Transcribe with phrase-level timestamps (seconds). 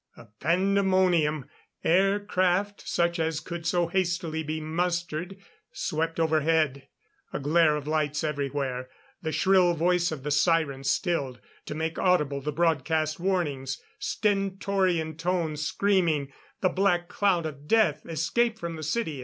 [0.17, 1.45] A pandemonium.
[1.83, 5.37] Aircraft, such as could so hastily be mustered,
[5.71, 6.87] swept overhead.
[7.31, 8.89] A glare of lights everywhere.
[9.21, 15.63] The shrill voice of the siren stilled, to make audible the broadcast warnings stentorian tones
[15.63, 18.03] screaming: "The Black Cloud of Death!
[18.07, 19.19] Escape from the city!